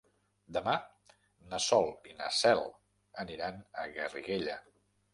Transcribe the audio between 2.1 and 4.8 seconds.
i na Cel aniran a Garriguella.